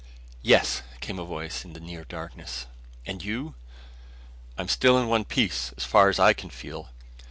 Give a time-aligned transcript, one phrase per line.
[0.41, 2.65] "Yes," came a voice in the near darkness.
[3.05, 3.53] "And you?"
[4.57, 6.89] "I'm still in one piece as far as I can feel."